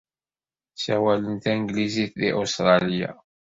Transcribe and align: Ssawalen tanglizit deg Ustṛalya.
Ssawalen 0.73 1.37
tanglizit 1.43 2.11
deg 2.21 2.35
Ustṛalya. 2.41 3.11